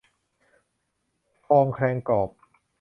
[1.45, 2.29] ครองแครงกรอบ